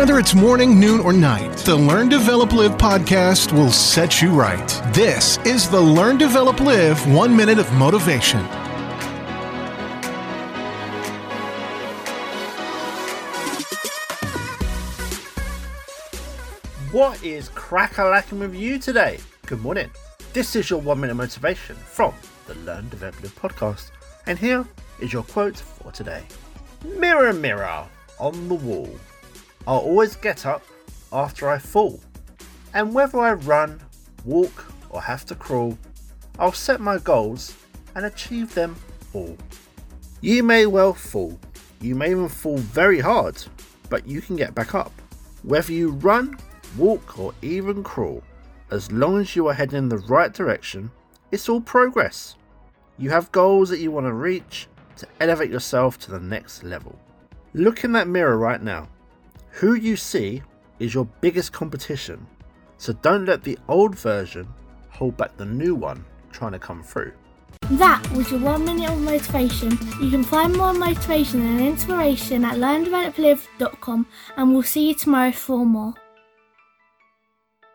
[0.00, 4.66] Whether it's morning, noon, or night, the Learn, Develop, Live podcast will set you right.
[4.94, 8.40] This is the Learn, Develop, Live One Minute of Motivation.
[16.90, 19.18] What is crack a lacking with you today?
[19.44, 19.90] Good morning.
[20.32, 22.14] This is your one minute motivation from
[22.46, 23.90] the Learn Develop Live podcast,
[24.26, 24.66] and here
[24.98, 26.22] is your quote for today
[26.86, 27.86] Mirror, mirror
[28.18, 28.88] on the wall,
[29.66, 30.62] I'll always get up
[31.12, 32.00] after I fall,
[32.74, 33.80] and whether I run,
[34.24, 35.76] walk, or have to crawl,
[36.38, 37.56] I'll set my goals
[37.94, 38.76] and achieve them
[39.12, 39.36] all.
[40.20, 41.38] You may well fall,
[41.80, 43.42] you may even fall very hard,
[43.88, 44.92] but you can get back up.
[45.42, 46.38] Whether you run,
[46.76, 48.22] walk, or even crawl,
[48.70, 50.90] as long as you are heading in the right direction,
[51.32, 52.36] it's all progress.
[52.98, 56.98] You have goals that you want to reach to elevate yourself to the next level.
[57.54, 58.88] Look in that mirror right now.
[59.52, 60.42] Who you see
[60.78, 62.26] is your biggest competition,
[62.78, 64.48] so don't let the old version
[64.88, 67.12] hold back the new one trying to come through.
[67.70, 69.70] That was your one minute of motivation.
[70.00, 75.66] You can find more motivation and inspiration at learndeveloplive.com and we'll see you tomorrow for
[75.66, 75.94] more.